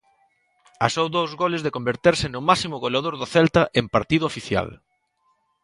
A 0.85 0.87
só 0.95 1.03
dous 1.15 1.31
goles 1.41 1.61
de 1.63 1.73
converterse 1.77 2.27
no 2.29 2.41
máximo 2.49 2.77
goleador 2.83 3.15
do 3.17 3.27
Celta 3.33 3.61
en 3.79 3.85
partido 3.95 4.23
oficial. 4.31 4.67